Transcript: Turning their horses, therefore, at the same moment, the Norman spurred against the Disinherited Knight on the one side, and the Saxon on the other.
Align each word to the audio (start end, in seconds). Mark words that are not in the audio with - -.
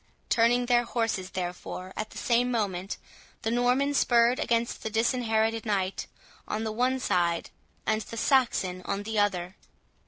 Turning 0.29 0.65
their 0.65 0.83
horses, 0.83 1.29
therefore, 1.29 1.93
at 1.95 2.09
the 2.09 2.17
same 2.17 2.49
moment, 2.49 2.97
the 3.43 3.51
Norman 3.51 3.93
spurred 3.93 4.39
against 4.39 4.81
the 4.81 4.89
Disinherited 4.89 5.63
Knight 5.63 6.07
on 6.47 6.63
the 6.63 6.71
one 6.71 6.99
side, 6.99 7.51
and 7.85 8.01
the 8.01 8.17
Saxon 8.17 8.81
on 8.85 9.03
the 9.03 9.19
other. 9.19 9.55